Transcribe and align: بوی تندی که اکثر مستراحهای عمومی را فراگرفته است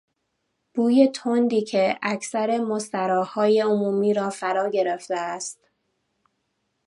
بوی 0.73 1.11
تندی 1.15 1.61
که 1.61 1.99
اکثر 2.01 2.57
مستراحهای 2.57 3.59
عمومی 3.61 4.13
را 4.13 4.29
فراگرفته 4.29 5.15
است 5.17 5.59